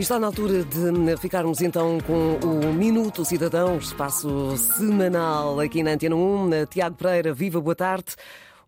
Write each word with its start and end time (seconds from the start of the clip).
E 0.00 0.02
está 0.02 0.18
na 0.18 0.28
altura 0.28 0.64
de 0.64 1.14
ficarmos 1.18 1.60
então 1.60 1.98
com 2.00 2.36
o 2.36 2.72
Minuto 2.72 3.22
Cidadão, 3.22 3.76
espaço 3.76 4.56
semanal 4.56 5.60
aqui 5.60 5.82
na 5.82 5.90
Antena 5.90 6.16
1. 6.16 6.64
Tiago 6.70 6.96
Pereira, 6.96 7.34
viva, 7.34 7.60
boa 7.60 7.74
tarde. 7.74 8.16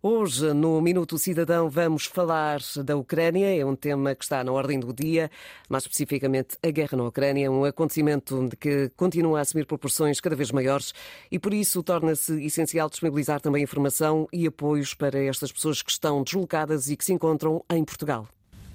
Hoje, 0.02 0.52
no 0.52 0.78
Minuto 0.82 1.16
Cidadão, 1.16 1.70
vamos 1.70 2.04
falar 2.04 2.60
da 2.84 2.98
Ucrânia. 2.98 3.58
É 3.58 3.64
um 3.64 3.74
tema 3.74 4.14
que 4.14 4.24
está 4.24 4.44
na 4.44 4.52
ordem 4.52 4.78
do 4.78 4.92
dia, 4.92 5.30
mais 5.70 5.84
especificamente 5.84 6.58
a 6.62 6.70
guerra 6.70 6.98
na 6.98 7.04
Ucrânia, 7.04 7.50
um 7.50 7.64
acontecimento 7.64 8.50
que 8.60 8.90
continua 8.94 9.38
a 9.38 9.40
assumir 9.40 9.64
proporções 9.64 10.20
cada 10.20 10.36
vez 10.36 10.50
maiores 10.50 10.92
e, 11.30 11.38
por 11.38 11.54
isso, 11.54 11.82
torna-se 11.82 12.44
essencial 12.44 12.90
disponibilizar 12.90 13.40
também 13.40 13.62
informação 13.62 14.28
e 14.30 14.46
apoios 14.46 14.92
para 14.92 15.18
estas 15.18 15.50
pessoas 15.50 15.80
que 15.80 15.92
estão 15.92 16.22
deslocadas 16.22 16.90
e 16.90 16.96
que 16.96 17.06
se 17.06 17.14
encontram 17.14 17.64
em 17.70 17.82
Portugal. 17.82 18.28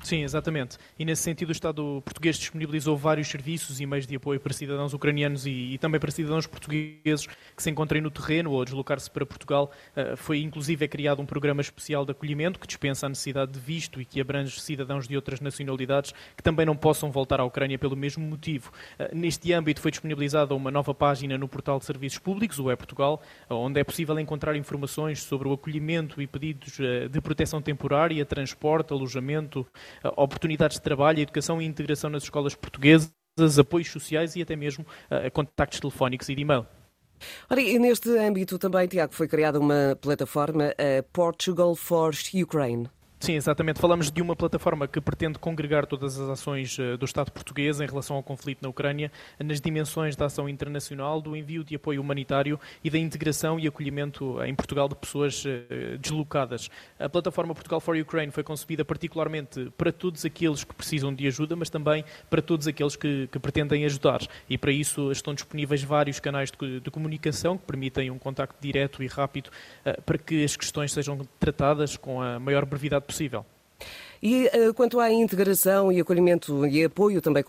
Sim, 0.07 0.23
exatamente. 0.23 0.77
E 0.97 1.03
nesse 1.03 1.21
sentido 1.21 1.49
o 1.49 1.51
Estado 1.51 2.01
português 2.05 2.37
disponibilizou 2.37 2.95
vários 2.95 3.27
serviços 3.27 3.81
e 3.81 3.85
meios 3.85 4.07
de 4.07 4.15
apoio 4.15 4.39
para 4.39 4.53
cidadãos 4.53 4.93
ucranianos 4.93 5.45
e, 5.45 5.73
e 5.73 5.77
também 5.77 5.99
para 5.99 6.09
cidadãos 6.09 6.47
portugueses 6.47 7.27
que 7.53 7.61
se 7.61 7.69
encontrem 7.69 8.01
no 8.01 8.09
terreno 8.09 8.51
ou 8.51 8.61
a 8.61 8.63
deslocar-se 8.63 9.11
para 9.11 9.25
Portugal. 9.25 9.69
Uh, 9.97 10.15
foi 10.15 10.39
inclusive 10.39 10.85
é 10.85 10.87
criado 10.87 11.21
um 11.21 11.25
programa 11.25 11.59
especial 11.59 12.05
de 12.05 12.11
acolhimento 12.11 12.57
que 12.57 12.65
dispensa 12.65 13.05
a 13.05 13.09
necessidade 13.09 13.51
de 13.51 13.59
visto 13.59 13.99
e 13.99 14.05
que 14.05 14.21
abrange 14.21 14.61
cidadãos 14.61 15.09
de 15.09 15.15
outras 15.17 15.41
nacionalidades 15.41 16.13
que 16.37 16.41
também 16.41 16.65
não 16.65 16.77
possam 16.77 17.11
voltar 17.11 17.41
à 17.41 17.43
Ucrânia 17.43 17.77
pelo 17.77 17.97
mesmo 17.97 18.25
motivo. 18.25 18.71
Uh, 18.97 19.13
neste 19.13 19.51
âmbito 19.51 19.81
foi 19.81 19.91
disponibilizada 19.91 20.55
uma 20.55 20.71
nova 20.71 20.93
página 20.93 21.37
no 21.37 21.49
portal 21.49 21.79
de 21.79 21.85
serviços 21.85 22.17
públicos, 22.17 22.59
o 22.59 22.71
E-Portugal, 22.71 23.21
onde 23.49 23.77
é 23.81 23.83
possível 23.83 24.17
encontrar 24.17 24.55
informações 24.55 25.21
sobre 25.21 25.49
o 25.49 25.51
acolhimento 25.51 26.21
e 26.21 26.27
pedidos 26.27 26.79
uh, 26.79 27.09
de 27.09 27.19
proteção 27.19 27.61
temporária, 27.61 28.25
transporte, 28.25 28.93
alojamento, 28.93 29.67
oportunidades 30.15 30.77
de 30.77 30.83
trabalho, 30.83 31.19
educação 31.19 31.61
e 31.61 31.65
integração 31.65 32.09
nas 32.09 32.23
escolas 32.23 32.55
portuguesas, 32.55 33.11
apoios 33.59 33.89
sociais 33.89 34.35
e 34.35 34.41
até 34.41 34.55
mesmo 34.55 34.85
uh, 35.11 35.31
contactos 35.31 35.79
telefónicos 35.79 36.29
e 36.29 36.35
de 36.35 36.41
e-mail. 36.41 36.65
Ora, 37.49 37.61
e 37.61 37.79
neste 37.79 38.09
âmbito 38.17 38.59
também, 38.59 38.87
Tiago, 38.87 39.13
foi 39.13 39.27
criada 39.27 39.59
uma 39.59 39.97
plataforma, 39.99 40.67
uh, 40.69 41.03
Portugal 41.11 41.75
for 41.75 42.13
Ukraine. 42.33 42.89
Sim, 43.19 43.33
exatamente. 43.33 43.79
Falamos 43.79 44.11
de 44.11 44.21
uma 44.21 44.35
plataforma 44.35 44.87
que 44.87 45.01
pretende 45.01 45.39
congregar 45.39 45.87
todas 45.87 46.19
as 46.19 46.29
ações 46.29 46.77
eh, 46.77 46.95
do 46.97 47.05
Estado 47.05 47.31
português 47.31 47.81
em 47.81 47.87
relação 47.87 48.15
ao 48.15 48.21
conflito 48.21 48.61
na 48.61 48.69
Ucrânia 48.69 49.11
nas 49.43 49.59
dimensões 49.59 50.15
da 50.15 50.25
ação 50.25 50.47
internacional, 50.47 51.19
do 51.19 51.35
envio 51.35 51.63
de 51.63 51.75
apoio 51.75 51.99
humanitário 51.99 52.59
e 52.83 52.91
da 52.91 52.97
integração 52.97 53.59
e 53.59 53.67
acolhimento 53.67 54.41
em 54.43 54.53
Portugal 54.53 54.87
de 54.87 54.95
pessoas 54.95 55.43
eh, 55.45 55.97
deslocadas. 55.99 56.69
A 56.99 57.09
plataforma 57.09 57.55
Portugal 57.55 57.79
for 57.79 57.97
Ukraine 57.97 58.31
foi 58.31 58.43
concebida 58.43 58.85
particularmente 58.85 59.71
para 59.75 59.91
todos 59.91 60.23
aqueles 60.23 60.63
que 60.63 60.75
precisam 60.75 61.11
de 61.11 61.25
ajuda, 61.25 61.55
mas 61.55 61.71
também 61.71 62.05
para 62.29 62.41
todos 62.41 62.67
aqueles 62.67 62.95
que, 62.95 63.27
que 63.31 63.39
pretendem 63.39 63.83
ajudar. 63.85 64.19
E 64.47 64.59
para 64.59 64.71
isso 64.71 65.11
estão 65.11 65.33
disponíveis 65.33 65.83
vários 65.83 66.19
canais 66.19 66.51
de, 66.51 66.79
de 66.79 66.91
comunicação 66.91 67.57
que 67.57 67.65
permitem 67.65 68.11
um 68.11 68.19
contacto 68.19 68.57
direto 68.61 69.01
e 69.01 69.07
rápido 69.07 69.49
para 70.05 70.17
que 70.19 70.43
as 70.43 70.55
questões 70.55 70.91
sejam 70.91 71.27
tratadas 71.39 71.97
com 71.97 72.21
a 72.21 72.39
maior 72.39 72.63
brevidade 72.63 73.06
possível. 73.07 73.45
E 74.21 74.45
uh, 74.47 74.73
quanto 74.73 74.99
à 74.99 75.11
integração 75.11 75.91
e 75.91 75.99
acolhimento 75.99 76.65
e 76.65 76.83
apoio 76.83 77.21
também 77.21 77.43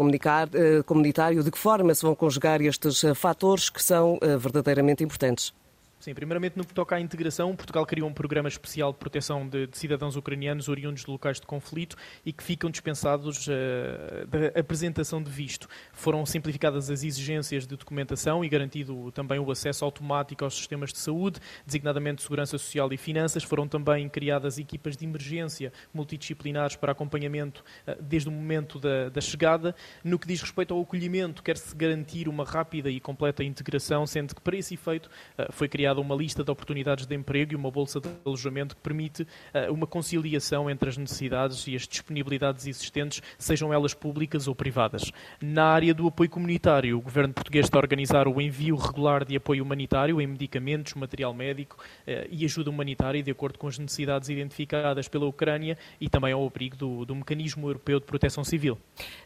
uh, 0.49 0.85
comunitário, 0.85 1.43
de 1.43 1.51
que 1.51 1.59
forma 1.59 1.95
se 1.95 2.03
vão 2.03 2.15
conjugar 2.15 2.61
estes 2.61 3.03
uh, 3.03 3.15
fatores 3.15 3.71
que 3.71 3.83
são 3.83 4.19
verdadeiramente 4.39 5.03
importantes? 5.03 5.53
Sim, 6.01 6.15
primeiramente 6.15 6.57
no 6.57 6.65
que 6.65 6.73
toca 6.73 6.95
à 6.95 7.01
integração, 7.01 7.57
Portugal 7.57 7.85
criou 7.85 8.09
um 8.09 8.13
programa 8.13 8.49
especial 8.49 8.93
de 8.93 8.99
proteção 8.99 9.49
de, 9.49 9.67
de 9.67 9.77
cidadãos 9.77 10.15
ucranianos 10.15 10.69
oriundos 10.69 11.05
de 11.05 11.11
locais 11.11 11.41
de 11.41 11.47
conflito 11.47 11.97
e 12.25 12.33
que 12.33 12.45
ficam 12.45 12.71
dispensados 12.71 13.49
uh, 13.49 14.25
da 14.29 14.61
apresentação 14.61 15.21
de 15.21 15.29
visto. 15.29 15.67
Foram 15.93 16.25
simplificadas 16.25 16.89
as 16.89 17.03
exigências 17.03 17.67
de 17.67 17.77
documentação 17.77 18.45
e 18.45 18.49
garantido 18.49 19.11
também 19.11 19.41
o 19.41 19.51
acesso 19.51 19.85
automático 19.85 20.45
aos 20.45 20.57
sistemas 20.57 20.93
de 20.93 20.99
saúde, 20.99 21.41
designadamente 21.67 22.23
Segurança 22.23 22.57
Social 22.59 22.93
e 22.93 22.97
Finanças. 22.97 23.43
Foram 23.43 23.67
também 23.67 24.09
criadas 24.09 24.57
equipas 24.57 24.97
de 24.97 25.05
emergência 25.05 25.73
multidisciplinares 25.93 26.77
para 26.77 26.93
acompanhamento 26.93 27.65
uh, 27.89 28.01
desde 28.01 28.29
o 28.29 28.33
momento 28.33 28.79
da, 28.79 29.09
da 29.09 29.21
chegada. 29.21 29.75
No 30.05 30.17
que 30.17 30.29
diz 30.29 30.41
respeito 30.41 30.73
ao 30.73 30.81
acolhimento, 30.81 31.43
quer-se 31.43 31.75
garantir 31.75 32.29
uma 32.29 32.45
rápida 32.45 32.89
e 32.89 33.01
completa 33.01 33.43
integração, 33.43 34.07
sendo 34.07 34.33
que 34.33 34.41
para 34.41 34.57
esse 34.57 34.75
efeito 34.75 35.11
uh, 35.37 35.53
foi 35.53 35.69
criada 35.69 35.88
criada 35.89 36.01
uma 36.03 36.15
lista 36.15 36.45
de 36.45 36.51
oportunidades 36.51 37.07
de 37.07 37.15
emprego 37.15 37.53
e 37.53 37.57
uma 37.57 37.71
bolsa 37.71 37.99
de 37.99 38.09
alojamento 38.25 38.77
que 38.77 38.83
permite 38.83 39.23
uh, 39.23 39.73
uma 39.73 39.87
conciliação 39.87 40.69
entre 40.69 40.91
as 40.91 40.99
necessidades 40.99 41.67
e 41.67 41.75
as 41.75 41.89
disponibilidades 41.89 42.67
existentes, 42.67 43.23
sejam 43.39 43.73
elas 43.73 43.95
públicas 43.95 44.47
ou 44.47 44.55
privadas. 44.55 45.11
Na 45.41 45.65
área 45.65 45.95
do 45.95 46.07
apoio 46.07 46.29
comunitário, 46.29 46.99
o 46.99 47.01
governo 47.01 47.33
português 47.33 47.65
está 47.65 47.79
a 47.79 47.81
organizar 47.81 48.29
o 48.29 48.39
envio 48.39 48.77
regular 48.77 49.25
de 49.25 49.35
apoio 49.35 49.65
humanitário 49.65 50.21
em 50.21 50.27
medicamentos, 50.27 50.93
material 50.93 51.33
médico 51.33 51.77
uh, 51.79 52.29
e 52.31 52.45
ajuda 52.45 52.69
humanitária 52.69 53.23
de 53.23 53.31
acordo 53.31 53.59
com 53.59 53.67
as 53.67 53.79
necessidades 53.79 54.29
identificadas 54.29 55.09
pela 55.09 55.25
Ucrânia 55.25 55.79
e 55.99 56.11
também 56.11 56.33
ao 56.33 56.47
abrigo 56.47 56.77
do, 56.77 57.07
do 57.07 57.15
Mecanismo 57.15 57.67
Europeu 57.67 57.99
de 57.99 58.05
Proteção 58.05 58.45
Civil. 58.45 58.77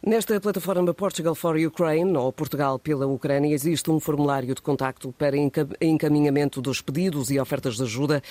Nesta 0.06 0.40
plataforma 0.40 0.94
Portugal 0.94 1.34
for 1.34 1.56
Ukraine, 1.56 2.16
ou 2.16 2.32
Portugal 2.32 2.78
pela 2.78 3.06
Ucrânia, 3.06 3.52
existe 3.52 3.90
um 3.90 3.98
formulário 3.98 4.54
de 4.54 4.62
contacto 4.62 5.12
para 5.18 5.36
encaminhamento 5.80 6.51
dos 6.60 6.80
pedidos 6.80 7.30
e 7.30 7.38
ofertas 7.38 7.76
de 7.76 7.84
ajuda, 7.84 8.22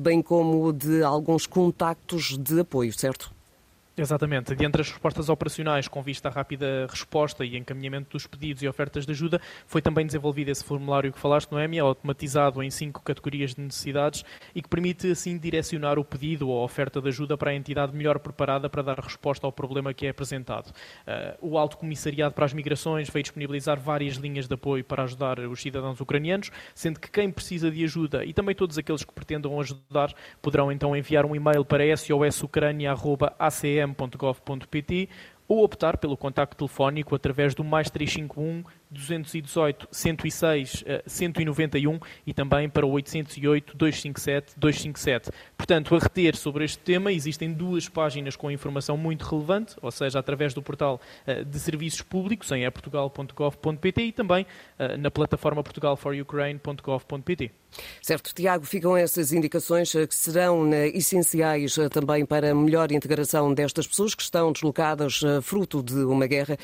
bem 0.00 0.22
como 0.22 0.72
de 0.72 1.02
alguns 1.02 1.46
contactos 1.46 2.36
de 2.38 2.60
apoio, 2.60 2.92
certo? 2.92 3.30
Exatamente. 3.96 4.54
De 4.54 4.64
entre 4.64 4.80
as 4.80 4.88
respostas 4.88 5.28
operacionais 5.28 5.86
com 5.86 6.02
vista 6.02 6.28
à 6.28 6.32
rápida 6.32 6.86
resposta 6.88 7.44
e 7.44 7.58
encaminhamento 7.58 8.12
dos 8.12 8.26
pedidos 8.26 8.62
e 8.62 8.68
ofertas 8.68 9.04
de 9.04 9.12
ajuda, 9.12 9.38
foi 9.66 9.82
também 9.82 10.06
desenvolvido 10.06 10.48
esse 10.48 10.64
formulário 10.64 11.12
que 11.12 11.18
falaste, 11.18 11.52
Noémia, 11.52 11.82
automatizado 11.82 12.62
em 12.62 12.70
cinco 12.70 13.02
categorias 13.02 13.54
de 13.54 13.60
necessidades 13.60 14.24
e 14.54 14.62
que 14.62 14.68
permite, 14.68 15.10
assim, 15.10 15.36
direcionar 15.36 15.98
o 15.98 16.04
pedido 16.04 16.48
ou 16.48 16.64
oferta 16.64 17.02
de 17.02 17.08
ajuda 17.08 17.36
para 17.36 17.50
a 17.50 17.54
entidade 17.54 17.94
melhor 17.94 18.18
preparada 18.18 18.70
para 18.70 18.80
dar 18.82 18.98
resposta 18.98 19.46
ao 19.46 19.52
problema 19.52 19.92
que 19.92 20.06
é 20.06 20.08
apresentado. 20.08 20.68
Uh, 20.70 21.50
o 21.50 21.58
Alto 21.58 21.76
Comissariado 21.76 22.34
para 22.34 22.46
as 22.46 22.54
Migrações 22.54 23.10
veio 23.10 23.22
disponibilizar 23.22 23.78
várias 23.78 24.16
linhas 24.16 24.48
de 24.48 24.54
apoio 24.54 24.82
para 24.82 25.02
ajudar 25.02 25.38
os 25.40 25.60
cidadãos 25.60 26.00
ucranianos, 26.00 26.50
sendo 26.74 26.98
que 26.98 27.10
quem 27.10 27.30
precisa 27.30 27.70
de 27.70 27.84
ajuda 27.84 28.24
e 28.24 28.32
também 28.32 28.54
todos 28.54 28.78
aqueles 28.78 29.04
que 29.04 29.12
pretendam 29.12 29.60
ajudar 29.60 30.14
poderão 30.40 30.72
então 30.72 30.96
enviar 30.96 31.26
um 31.26 31.36
e-mail 31.36 31.62
para 31.62 31.94
sosucrania.acm 31.94 33.81
pm.gov.pt 33.86 35.08
ou 35.48 35.64
optar 35.64 35.96
pelo 35.98 36.16
contacto 36.16 36.56
telefónico 36.56 37.14
através 37.14 37.54
do 37.54 37.64
mais 37.64 37.90
351 37.90 38.64
218 38.92 39.88
106 39.90 40.84
191 41.06 41.98
e 42.26 42.34
também 42.34 42.68
para 42.68 42.86
o 42.86 42.90
808 42.90 43.76
257 43.76 44.54
257. 44.56 45.30
Portanto, 45.56 45.94
a 45.94 45.98
reter 45.98 46.36
sobre 46.36 46.64
este 46.64 46.78
tema, 46.78 47.12
existem 47.12 47.52
duas 47.52 47.88
páginas 47.88 48.36
com 48.36 48.50
informação 48.50 48.96
muito 48.96 49.22
relevante, 49.24 49.76
ou 49.80 49.90
seja, 49.90 50.18
através 50.18 50.52
do 50.54 50.62
portal 50.62 51.00
uh, 51.26 51.44
de 51.44 51.58
serviços 51.58 52.02
públicos 52.02 52.50
em 52.52 52.64
eportugal.gov.pt 52.64 54.02
e 54.02 54.12
também 54.12 54.44
uh, 54.78 54.96
na 54.98 55.10
plataforma 55.10 55.62
portugalforukraine.gov.pt. 55.62 57.50
Certo, 58.02 58.34
Tiago, 58.34 58.66
ficam 58.66 58.94
essas 58.94 59.32
indicações 59.32 59.94
eh, 59.94 60.06
que 60.06 60.14
serão 60.14 60.70
essenciais 60.74 61.74
também 61.90 62.26
para 62.26 62.50
a 62.50 62.54
melhor 62.54 62.92
integração 62.92 63.54
destas 63.54 63.86
pessoas 63.86 64.14
que 64.14 64.22
estão 64.22 64.52
deslocadas 64.52 65.22
fruto 65.42 65.82
de 65.82 66.04
uma 66.04 66.26
guerra, 66.26 66.58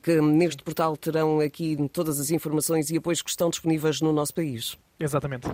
que 0.00 0.20
neste 0.20 0.62
portal 0.62 0.96
terão 0.96 1.40
aqui 1.40 1.71
todas 1.88 2.20
as 2.20 2.30
informações 2.30 2.90
e 2.90 2.96
apoios 2.96 3.22
que 3.22 3.30
estão 3.30 3.50
disponíveis 3.50 4.00
no 4.00 4.12
nosso 4.12 4.34
país. 4.34 4.76
Exatamente. 4.98 5.46